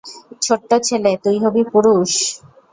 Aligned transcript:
ছোট্ট 0.41 0.69
ছেলে, 0.87 1.11
তুই 1.23 1.37
হবি 1.43 1.61
পুরুষ। 1.71 2.11